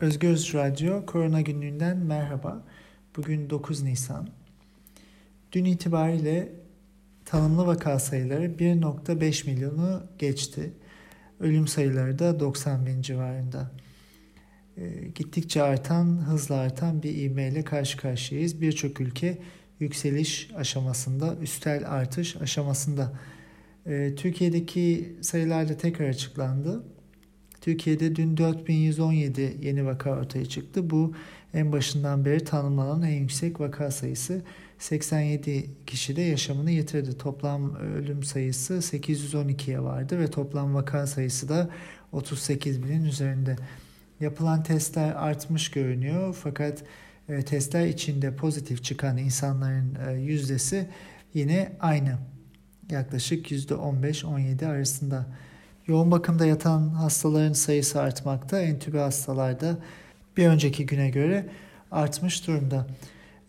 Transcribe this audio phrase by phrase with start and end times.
[0.00, 2.64] Özgür Radyo Korona Günlüğü'nden merhaba.
[3.16, 4.28] Bugün 9 Nisan.
[5.52, 6.52] Dün itibariyle
[7.24, 10.72] tanımlı vaka sayıları 1.5 milyonu geçti.
[11.40, 13.70] Ölüm sayıları da 90 bin civarında.
[14.76, 18.60] E, gittikçe artan, hızla artan bir ivmeyle karşı karşıyayız.
[18.60, 19.38] Birçok ülke
[19.80, 23.12] yükseliş aşamasında, üstel artış aşamasında.
[23.86, 26.84] E, Türkiye'deki sayılar da tekrar açıklandı.
[27.66, 30.90] Türkiye'de dün 4117 yeni vaka ortaya çıktı.
[30.90, 31.14] Bu
[31.54, 34.42] en başından beri tanımlanan en yüksek vaka sayısı.
[34.78, 37.18] 87 kişi de yaşamını yitirdi.
[37.18, 41.70] Toplam ölüm sayısı 812'ye vardı ve toplam vaka sayısı da
[42.12, 43.56] 38 binin üzerinde.
[44.20, 46.84] Yapılan testler artmış görünüyor fakat
[47.28, 50.88] e, testler içinde pozitif çıkan insanların e, yüzdesi
[51.34, 52.18] yine aynı.
[52.90, 55.26] Yaklaşık %15-17 arasında.
[55.86, 58.60] Yoğun bakımda yatan hastaların sayısı artmakta.
[58.60, 59.78] Entübe hastalarda
[60.36, 61.46] bir önceki güne göre
[61.90, 62.86] artmış durumda.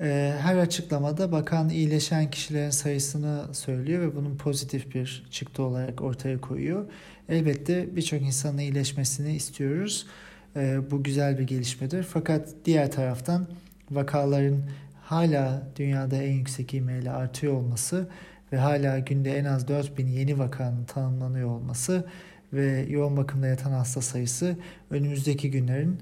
[0.02, 6.42] Ee, her açıklamada bakan iyileşen kişilerin sayısını söylüyor ve bunun pozitif bir çıktı olarak ortaya
[6.42, 6.86] koyuyor.
[7.30, 10.08] Elbette birçok insanın iyileşmesini istiyoruz.
[10.56, 12.04] Ee, bu güzel bir gelişmedir.
[12.04, 13.48] Fakat diğer taraftan
[13.92, 14.62] vakaların
[15.04, 18.08] hala dünyada en yüksek ivmeyle artıyor olması
[18.52, 22.06] ve hala günde en az 4000 yeni vakanın tanımlanıyor olması
[22.54, 24.58] ve yoğun bakımda yatan hasta sayısı
[24.90, 25.98] önümüzdeki günlerin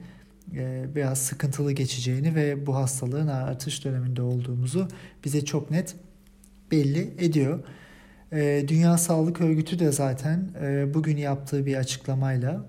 [0.55, 4.87] e, biraz sıkıntılı geçeceğini ve bu hastalığın artış döneminde olduğumuzu
[5.25, 5.95] bize çok net
[6.71, 7.63] belli ediyor.
[8.31, 12.65] E, Dünya Sağlık Örgütü de zaten e, bugün yaptığı bir açıklamayla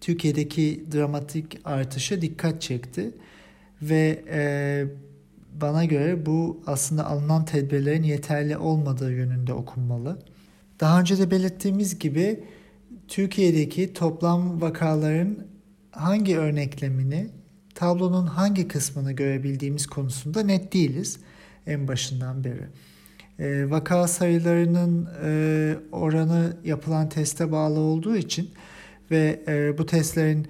[0.00, 3.10] Türkiye'deki dramatik artışa dikkat çekti
[3.82, 4.24] ve
[5.60, 10.18] bana göre bu aslında alınan tedbirlerin yeterli olmadığı yönünde okunmalı.
[10.80, 12.44] Daha önce de belirttiğimiz gibi
[13.08, 15.46] Türkiye'deki toplam vakaların
[15.90, 17.28] hangi örneklemini,
[17.74, 21.18] tablonun hangi kısmını görebildiğimiz konusunda net değiliz
[21.66, 22.66] en başından beri.
[23.38, 28.50] E, vaka sayılarının e, oranı yapılan teste bağlı olduğu için
[29.10, 30.46] ve e, bu testlerin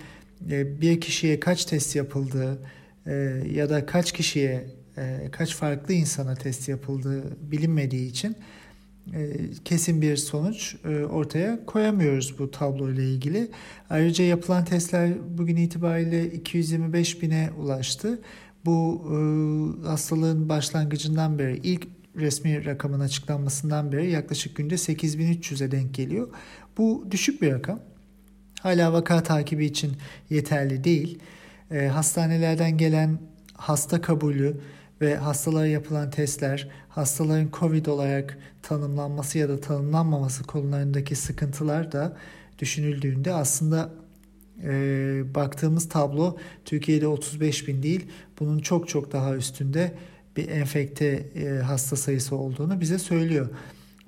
[0.51, 2.59] e, bir kişiye kaç test yapıldığı
[3.07, 3.13] e,
[3.53, 4.65] ya da kaç kişiye
[4.97, 8.37] e, kaç farklı insana test yapıldığı bilinmediği için
[9.65, 13.51] kesin bir sonuç e, ortaya koyamıyoruz bu tablo ile ilgili.
[13.91, 18.23] Ayrıca yapılan testler bugün itibariyle 225 bine ulaştı.
[18.65, 19.05] Bu
[19.87, 26.29] hastalığın başlangıcından beri ilk resmi rakamın açıklanmasından beri yaklaşık günde 8300'e denk geliyor.
[26.79, 27.81] Bu düşük bir rakam.
[28.61, 29.93] Hala vaka takibi için
[30.31, 31.19] yeterli değil.
[31.91, 33.19] Hastanelerden gelen
[33.57, 34.57] hasta kabulü
[35.05, 42.17] ve hastalara yapılan testler, hastaların COVID olarak tanımlanması ya da tanımlanmaması konularındaki sıkıntılar da
[42.59, 43.91] düşünüldüğünde aslında
[44.63, 48.07] e, baktığımız tablo Türkiye'de 35 bin değil,
[48.41, 49.95] bunun çok çok daha üstünde
[50.37, 53.49] bir enfekte e, hasta sayısı olduğunu bize söylüyor.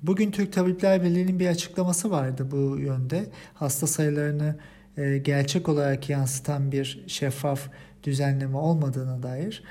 [0.03, 3.25] Bugün Türk Tabipler Birliği'nin bir açıklaması vardı bu yönde.
[3.53, 4.55] Hasta sayılarını
[4.97, 7.69] e, gerçek olarak yansıtan bir şeffaf
[8.03, 9.63] düzenleme olmadığına dair.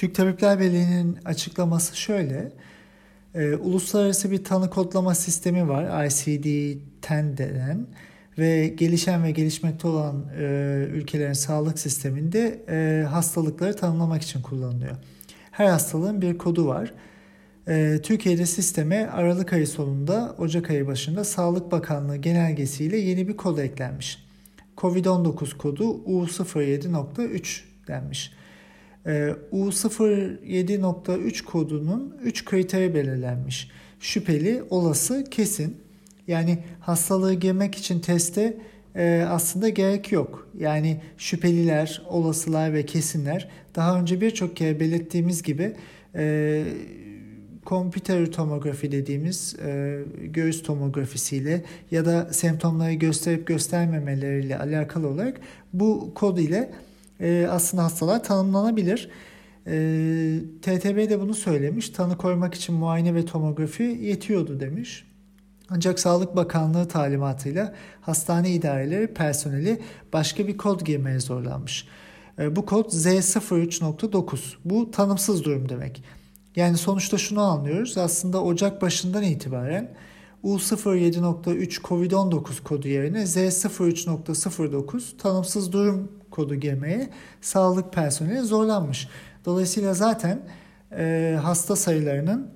[0.00, 2.52] Türk Tabipler Birliği'nin açıklaması şöyle.
[3.34, 7.86] E, uluslararası bir tanı kodlama sistemi var ICD-10 denen
[8.38, 10.44] ve gelişen ve gelişmekte olan e,
[10.92, 14.96] ülkelerin sağlık sisteminde e, hastalıkları tanımlamak için kullanılıyor.
[15.50, 16.94] Her hastalığın bir kodu var.
[17.68, 23.58] E, Türkiye'de sisteme Aralık ayı sonunda Ocak ayı başında Sağlık Bakanlığı genelgesiyle yeni bir kod
[23.58, 24.24] eklenmiş.
[24.76, 28.39] Covid-19 kodu U07.3 denmiş.
[29.06, 33.70] Ee, U07.3 kodunun 3 kriteri belirlenmiş.
[34.00, 35.76] Şüpheli, olası, kesin.
[36.26, 38.56] Yani hastalığı girmek için teste
[38.96, 40.48] e, aslında gerek yok.
[40.58, 45.72] Yani şüpheliler, olasılar ve kesinler daha önce birçok kere belirttiğimiz gibi
[46.14, 46.64] e,
[47.64, 55.40] kompüter tomografi dediğimiz e, göğüs tomografisiyle ya da semptomları gösterip göstermemeleriyle alakalı olarak
[55.72, 56.70] bu kod ile
[57.20, 59.10] e, aslında hastalar tanımlanabilir.
[59.66, 59.72] E,
[60.62, 61.90] TTB de bunu söylemiş.
[61.90, 65.04] Tanı koymak için muayene ve tomografi yetiyordu demiş.
[65.70, 69.80] Ancak Sağlık Bakanlığı talimatıyla hastane idareleri personeli
[70.12, 71.86] başka bir kod girmeye zorlanmış.
[72.38, 74.38] E, bu kod Z03.9.
[74.64, 76.04] Bu tanımsız durum demek.
[76.56, 77.98] Yani sonuçta şunu anlıyoruz.
[77.98, 79.94] Aslında Ocak başından itibaren
[80.44, 87.10] U07.3 COVID-19 kodu yerine Z03.09 tanımsız durum kodu girmeye
[87.40, 89.08] sağlık personeli zorlanmış.
[89.44, 90.40] Dolayısıyla zaten
[90.92, 92.50] e, hasta sayılarının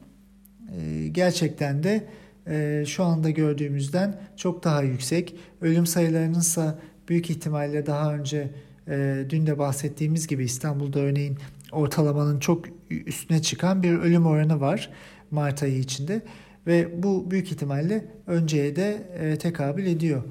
[0.76, 2.08] e, gerçekten de
[2.46, 5.36] e, şu anda gördüğümüzden çok daha yüksek.
[5.60, 6.74] Ölüm sayılarının ise
[7.08, 8.50] büyük ihtimalle daha önce
[8.88, 11.38] e, dün de bahsettiğimiz gibi İstanbul'da örneğin
[11.72, 14.90] ortalamanın çok üstüne çıkan bir ölüm oranı var
[15.30, 16.22] Mart ayı içinde.
[16.66, 20.22] Ve bu büyük ihtimalle önceye de e, tekabül ediyor.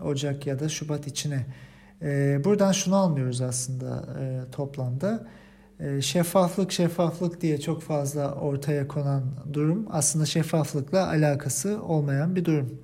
[0.00, 1.46] Ocak ya da Şubat içine.
[2.02, 5.26] E, buradan şunu almıyoruz aslında e, toplamda.
[5.80, 12.82] E, şeffaflık şeffaflık diye çok fazla ortaya konan durum aslında şeffaflıkla alakası olmayan bir durum.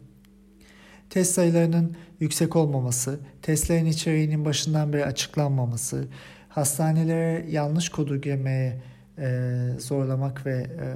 [1.10, 6.04] Test sayılarının yüksek olmaması, testlerin içeriğinin başından beri açıklanmaması,
[6.48, 8.82] hastanelere yanlış kodu girmeye
[9.18, 10.86] e, zorlamak ve e,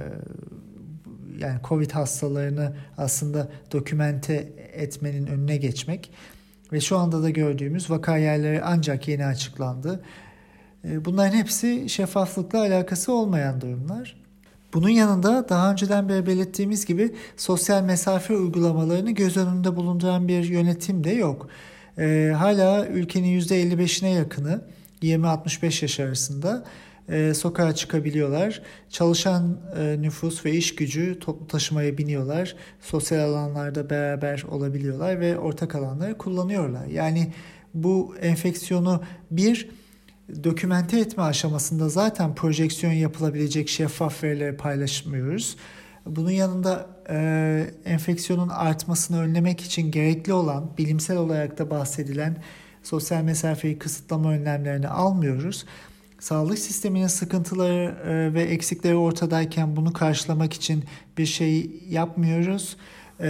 [1.39, 4.33] yani Covid hastalarını aslında dokümente
[4.73, 6.11] etmenin önüne geçmek
[6.73, 10.03] ve şu anda da gördüğümüz vaka yerleri ancak yeni açıklandı.
[10.85, 14.15] E, bunların hepsi şeffaflıkla alakası olmayan durumlar.
[14.73, 21.03] Bunun yanında daha önceden beri belirttiğimiz gibi sosyal mesafe uygulamalarını göz önünde bulunduran bir yönetim
[21.03, 21.47] de yok.
[21.97, 24.61] E, hala ülkenin %55'ine yakını
[25.01, 26.63] 20-65 yaş arasında
[27.09, 28.61] e, sokağa çıkabiliyorlar.
[28.89, 32.55] Çalışan e, nüfus ve iş gücü toplu taşımaya biniyorlar.
[32.81, 36.85] Sosyal alanlarda beraber olabiliyorlar ve ortak alanları kullanıyorlar.
[36.85, 37.33] Yani
[37.73, 39.69] bu enfeksiyonu bir
[40.43, 45.57] dokümente etme aşamasında zaten projeksiyon yapılabilecek şeffaf verileri paylaşmıyoruz.
[46.05, 52.43] Bunun yanında e, enfeksiyonun artmasını önlemek için gerekli olan bilimsel olarak da bahsedilen
[52.83, 55.65] sosyal mesafeyi kısıtlama önlemlerini almıyoruz.
[56.23, 60.83] Sağlık sisteminin sıkıntıları e, ve eksikleri ortadayken bunu karşılamak için
[61.17, 62.77] bir şey yapmıyoruz.
[63.19, 63.27] E,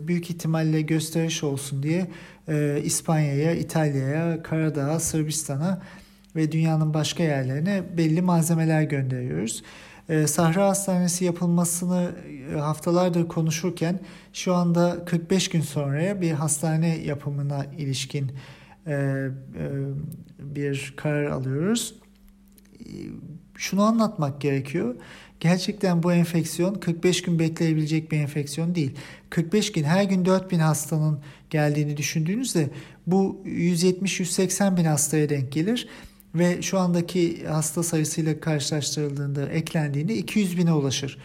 [0.00, 2.06] büyük ihtimalle gösteriş olsun diye
[2.48, 5.82] e, İspanya'ya, İtalya'ya, Karadağ'a, Sırbistan'a
[6.36, 9.62] ve dünyanın başka yerlerine belli malzemeler gönderiyoruz.
[10.26, 12.10] Sahra Hastanesi yapılmasını
[12.54, 14.00] e, haftalardır konuşurken
[14.32, 18.32] şu anda 45 gün sonraya bir hastane yapımına ilişkin
[20.38, 22.03] bir karar alıyoruz.
[23.56, 24.94] Şunu anlatmak gerekiyor.
[25.40, 28.94] Gerçekten bu enfeksiyon 45 gün bekleyebilecek bir enfeksiyon değil.
[29.30, 32.70] 45 gün her gün 4 bin hastanın geldiğini düşündüğünüzde
[33.06, 35.88] bu 170-180 bin hastaya denk gelir
[36.34, 41.18] ve şu andaki hasta sayısıyla karşılaştırıldığında eklendiğinde 200 bine ulaşır.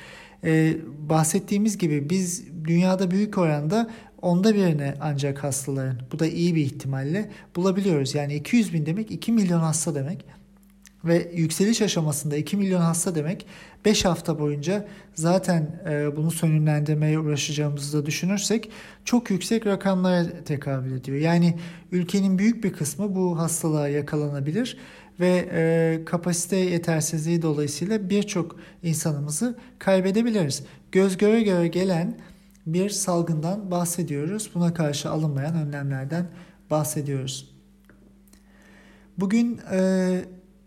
[0.43, 0.77] Ee,
[1.09, 3.89] bahsettiğimiz gibi biz dünyada büyük oranda
[4.21, 8.15] onda birine ancak hastaların bu da iyi bir ihtimalle bulabiliyoruz.
[8.15, 10.25] Yani 200 bin demek 2 milyon hasta demek
[11.05, 13.45] ve yükseliş aşamasında 2 milyon hasta demek
[13.85, 18.69] 5 hafta boyunca zaten e, bunu sönümlendirmeye uğraşacağımızı da düşünürsek
[19.05, 21.17] çok yüksek rakamlara tekabül ediyor.
[21.17, 21.57] Yani
[21.91, 24.77] ülkenin büyük bir kısmı bu hastalığa yakalanabilir
[25.19, 30.63] ve e, kapasite yetersizliği dolayısıyla birçok insanımızı kaybedebiliriz.
[30.91, 32.17] Göz göre göre gelen
[32.65, 34.51] bir salgından bahsediyoruz.
[34.55, 36.27] Buna karşı alınmayan önlemlerden
[36.69, 37.55] bahsediyoruz.
[39.17, 40.21] Bugün e,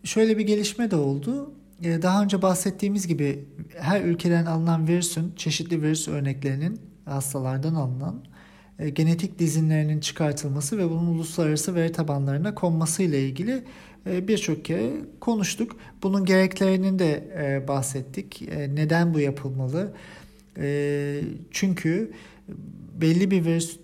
[0.05, 1.53] şöyle bir gelişme de oldu.
[1.83, 3.45] E, daha önce bahsettiğimiz gibi
[3.79, 8.25] her ülkeden alınan virüsün, çeşitli virüs örneklerinin hastalardan alınan
[8.79, 13.65] e, genetik dizinlerinin çıkartılması ve bunun uluslararası veri tabanlarına konması ile ilgili
[14.07, 14.91] e, birçok kere
[15.21, 15.77] konuştuk.
[16.03, 18.43] Bunun gereklerinin de e, bahsettik.
[18.75, 19.93] Neden bu yapılmalı?
[21.51, 22.13] Çünkü
[23.01, 23.79] belli bir virüs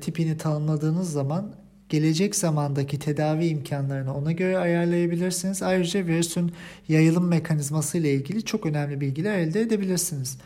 [0.00, 1.54] tipini tanımladığınız zaman
[1.88, 5.62] gelecek zamandaki tedavi imkanlarını ona göre ayarlayabilirsiniz.
[5.62, 6.52] Ayrıca virüsün
[6.88, 10.38] yayılım mekanizması ile ilgili çok önemli bilgiler elde edebilirsiniz.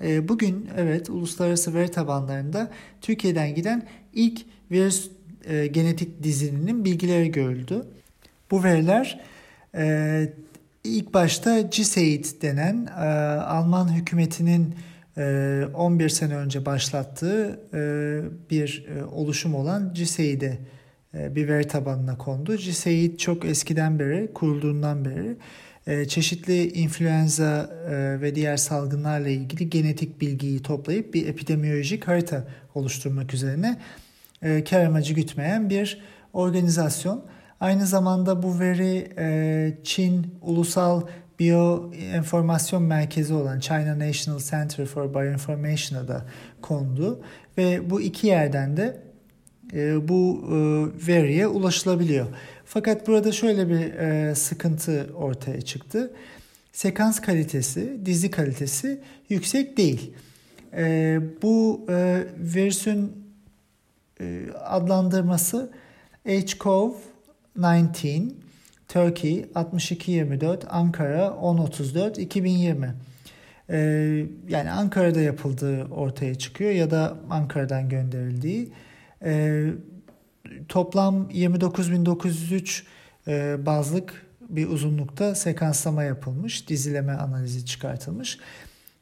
[0.00, 4.40] Ee, bugün evet uluslararası veri tabanlarında Türkiye'den giden ilk
[4.70, 5.10] virüs
[5.44, 7.86] e, genetik dizilinin bilgileri görüldü.
[8.50, 9.20] Bu veriler
[9.74, 10.32] e,
[10.84, 13.00] ilk başta GSAID denen e,
[13.40, 14.74] Alman hükümetinin
[15.16, 17.60] 11 sene önce başlattığı
[18.50, 20.58] bir oluşum olan GSAID'e
[21.14, 22.56] bir veri tabanına kondu.
[22.56, 25.36] GSAID çok eskiden beri, kurulduğundan beri
[25.86, 32.44] ee, çeşitli influenza e, ve diğer salgınlarla ilgili genetik bilgiyi toplayıp bir epidemiolojik harita
[32.74, 33.80] oluşturmak üzerine
[34.42, 36.00] e, kar amacı gütmeyen bir
[36.32, 37.24] organizasyon.
[37.60, 41.02] Aynı zamanda bu veri e, Çin Ulusal
[41.40, 46.24] Bioenformasyon Merkezi olan China National Center for Bioinformation'a da
[46.62, 47.20] kondu
[47.58, 49.00] ve bu iki yerden de
[50.08, 50.44] bu
[51.08, 52.26] veriye ulaşılabiliyor.
[52.64, 56.10] Fakat burada şöyle bir e, sıkıntı ortaya çıktı.
[56.72, 60.14] Sekans kalitesi, dizi kalitesi yüksek değil.
[60.76, 63.12] E, bu e, virüsün
[64.20, 65.70] e, adlandırması
[66.26, 66.92] HCOV
[67.58, 68.43] 19
[68.88, 72.94] Turkey 6224 Ankara 1034 2020
[73.70, 78.68] ee, yani Ankara'da yapıldığı ortaya çıkıyor ya da Ankara'dan gönderildiği.
[79.24, 79.66] Ee,
[80.68, 82.82] toplam 29.903
[83.28, 88.38] e, bazlık bir uzunlukta sekanslama yapılmış, dizileme analizi çıkartılmış.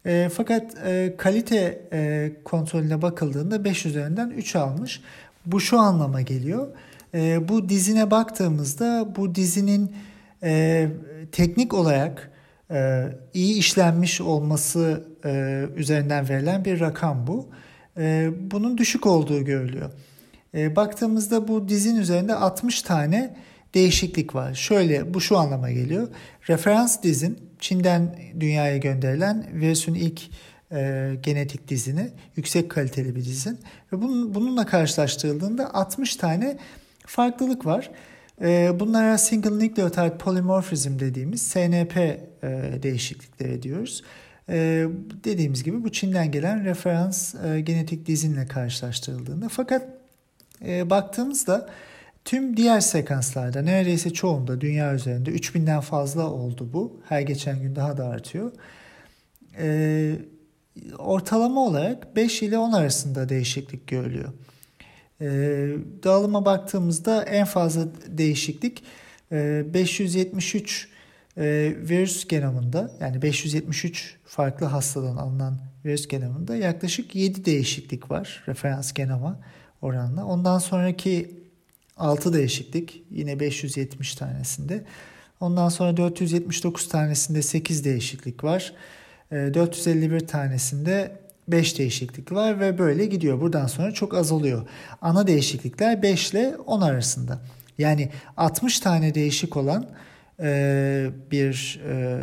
[0.07, 5.01] E, fakat e, kalite e, kontrolüne bakıldığında 5 üzerinden 3 almış.
[5.47, 6.69] Bu şu anlama geliyor.
[7.14, 9.92] E, bu dizine baktığımızda bu dizinin
[10.42, 10.88] e,
[11.33, 12.31] teknik olarak
[12.71, 17.49] e, iyi işlenmiş olması e, üzerinden verilen bir rakam bu.
[17.99, 19.90] E, bunun düşük olduğu görülüyor.
[20.54, 23.37] E, baktığımızda bu dizin üzerinde 60 tane
[23.75, 24.54] değişiklik var.
[24.54, 26.09] Şöyle bu şu anlama geliyor.
[26.49, 30.21] Referans dizin Çin'den dünyaya gönderilen virüsün ilk
[30.73, 33.59] e, genetik dizini yüksek kaliteli bir dizin
[33.92, 36.59] ve bunun, bununla karşılaştırıldığında 60 tane
[37.12, 37.90] farklılık var.
[38.42, 42.19] E, bunlara single nucleotide polymorphism dediğimiz SNP e,
[42.83, 44.02] değişiklikleri diyoruz.
[44.49, 44.87] E,
[45.25, 49.88] dediğimiz gibi bu Çin'den gelen referans e, genetik dizinle karşılaştırıldığında fakat
[50.66, 51.69] e, baktığımızda
[52.25, 57.00] Tüm diğer sekanslarda neredeyse çoğunda dünya üzerinde 3000'den fazla oldu bu.
[57.09, 58.52] Her geçen gün daha da artıyor.
[59.59, 60.14] Ee,
[60.99, 64.33] ortalama olarak 5 ile 10 arasında değişiklik görülüyor.
[65.23, 68.83] Ee, dağılıma baktığımızda en fazla değişiklik
[69.33, 70.88] e, 573
[71.37, 71.43] e,
[71.76, 79.41] virüs genomunda yani 573 farklı hastadan alınan virüs genomunda yaklaşık 7 değişiklik var referans genoma
[79.83, 80.25] oranla.
[80.25, 81.43] Ondan sonraki
[81.97, 84.85] 6 değişiklik yine 570 tanesinde.
[85.41, 88.73] Ondan sonra 479 tanesinde 8 değişiklik var.
[89.33, 93.40] 451 ee, tanesinde 5 değişiklik var ve böyle gidiyor.
[93.40, 94.68] Buradan sonra çok azalıyor.
[95.00, 97.38] Ana değişiklikler 5 ile 10 arasında.
[97.78, 99.87] Yani 60 tane değişik olan
[100.40, 102.20] e, bir e,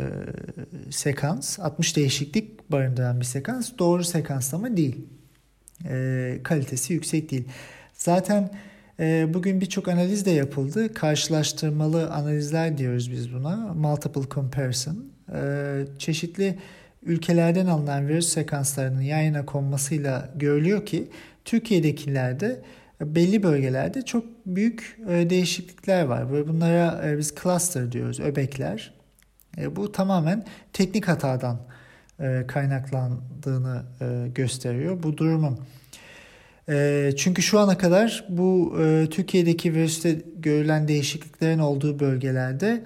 [0.90, 5.06] sekans, 60 değişiklik barındıran bir sekans doğru sekanslama değil.
[5.88, 7.44] E, kalitesi yüksek değil.
[7.94, 8.50] Zaten
[9.00, 10.94] ee, bugün birçok analiz de yapıldı.
[10.94, 13.56] Karşılaştırmalı analizler diyoruz biz buna.
[13.56, 15.04] Multiple comparison.
[15.32, 16.58] Ee, çeşitli
[17.02, 21.08] ülkelerden alınan virüs sekanslarının yayına konmasıyla görülüyor ki
[21.44, 22.62] Türkiye'dekilerde
[23.00, 26.32] belli bölgelerde çok büyük e, değişiklikler var.
[26.32, 28.94] Ve bunlara e, biz cluster diyoruz, öbekler.
[29.58, 31.60] E, bu tamamen teknik hatadan
[32.46, 33.82] kaynaklandığını
[34.34, 35.02] gösteriyor.
[35.02, 35.58] Bu durumun
[37.16, 38.76] çünkü şu ana kadar bu
[39.10, 42.84] Türkiye'deki virüste görülen değişikliklerin olduğu bölgelerde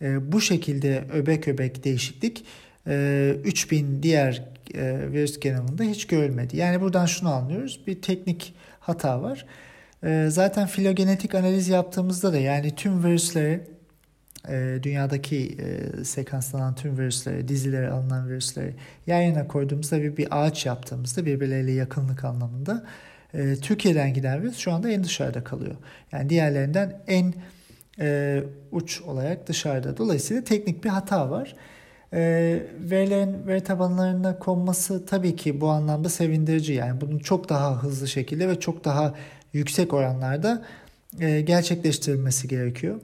[0.00, 2.44] bu şekilde öbek öbek değişiklik
[3.44, 4.44] 3000 e, diğer
[5.12, 6.56] virüs genomunda hiç görülmedi.
[6.56, 7.80] Yani buradan şunu anlıyoruz.
[7.86, 9.46] Bir teknik hata var.
[10.28, 13.60] zaten filogenetik analiz yaptığımızda da yani tüm virüsleri
[14.82, 15.56] dünyadaki
[16.04, 18.74] sekanslanan tüm virüsleri, dizilere alınan virüsleri
[19.06, 22.84] yan yana koyduğumuzda bir, bir ağaç yaptığımızda birbirleriyle yakınlık anlamında
[23.34, 25.76] e, Türkiye'den giden virüs şu anda en dışarıda kalıyor.
[26.12, 27.34] Yani diğerlerinden en
[28.00, 28.40] e,
[28.72, 29.96] uç olarak dışarıda.
[29.96, 31.54] Dolayısıyla teknik bir hata var.
[32.12, 32.20] E,
[32.80, 36.72] verilerin veri tabanlarına konması tabii ki bu anlamda sevindirici.
[36.72, 39.14] Yani bunun çok daha hızlı şekilde ve çok daha
[39.52, 40.64] yüksek oranlarda
[41.20, 43.00] e, gerçekleştirilmesi gerekiyor.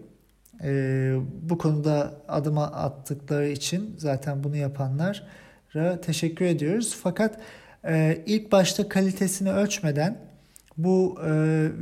[0.64, 6.96] E, bu konuda adıma attıkları için zaten bunu yapanlara teşekkür ediyoruz.
[7.02, 7.38] Fakat
[7.84, 10.18] e, ilk başta kalitesini ölçmeden
[10.76, 11.30] bu e,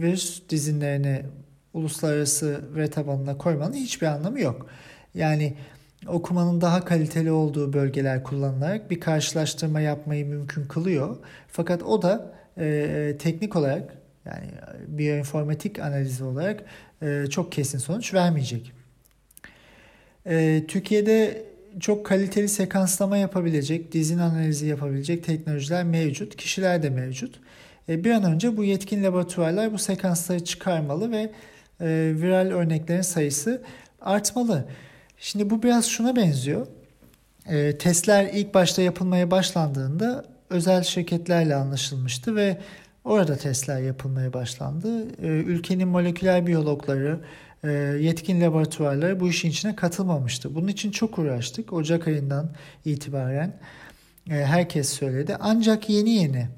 [0.01, 1.23] virüs dizinlerini
[1.75, 4.67] uluslararası veri tabanına koymanın hiçbir anlamı yok.
[5.15, 5.55] Yani
[6.07, 11.17] okumanın daha kaliteli olduğu bölgeler kullanılarak bir karşılaştırma yapmayı mümkün kılıyor.
[11.49, 14.47] Fakat o da e, teknik olarak yani
[14.87, 16.65] biyoinformatik analizi olarak
[17.03, 18.73] e, çok kesin sonuç vermeyecek.
[20.27, 21.45] E, Türkiye'de
[21.81, 27.41] çok kaliteli sekanslama yapabilecek, dizin analizi yapabilecek teknolojiler mevcut, kişiler de mevcut.
[27.89, 31.33] E, bir an önce bu yetkin laboratuvarlar bu sekansları çıkarmalı ve
[31.81, 33.63] e, viral örneklerin sayısı
[34.01, 34.65] artmalı.
[35.25, 36.67] Şimdi bu biraz şuna benziyor.
[37.47, 42.59] E, testler ilk başta yapılmaya başlandığında özel şirketlerle anlaşılmıştı ve
[43.05, 45.07] orada testler yapılmaya başlandı.
[45.23, 47.21] Ülkenin moleküler biyologları,
[47.65, 50.55] e, yetkin laboratuvarları bu işin içine katılmamıştı.
[50.55, 51.73] Bunun için çok uğraştık.
[51.73, 52.51] Ocak ayından
[52.85, 53.53] itibaren
[54.31, 55.37] e, herkes söyledi.
[55.41, 56.49] Ancak yeni yeni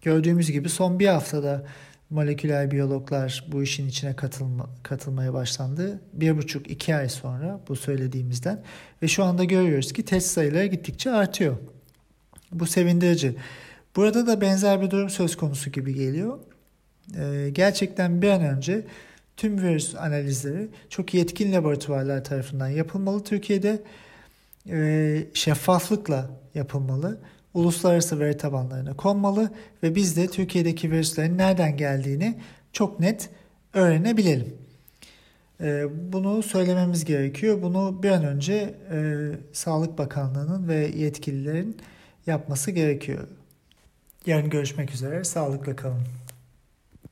[0.00, 1.64] gördüğümüz gibi son bir haftada
[2.12, 6.00] moleküler biyologlar bu işin içine katılma, katılmaya başlandı.
[6.12, 8.62] Bir buçuk iki ay sonra bu söylediğimizden
[9.02, 11.56] ve şu anda görüyoruz ki test sayıları gittikçe artıyor.
[12.52, 13.34] Bu sevindirici.
[13.96, 16.38] Burada da benzer bir durum söz konusu gibi geliyor.
[17.18, 18.86] Ee, gerçekten bir an önce
[19.36, 23.24] tüm virüs analizleri çok yetkin laboratuvarlar tarafından yapılmalı.
[23.24, 23.82] Türkiye'de
[24.70, 27.18] e, şeffaflıkla yapılmalı.
[27.54, 29.50] Uluslararası veri tabanlarına konmalı
[29.82, 32.34] ve biz de Türkiye'deki virüslerin nereden geldiğini
[32.72, 33.30] çok net
[33.74, 34.54] öğrenebilelim.
[35.60, 37.62] E, bunu söylememiz gerekiyor.
[37.62, 41.76] Bunu bir an önce e, Sağlık Bakanlığı'nın ve yetkililerin
[42.26, 43.28] yapması gerekiyor.
[44.26, 45.24] Yarın görüşmek üzere.
[45.24, 46.02] Sağlıkla kalın.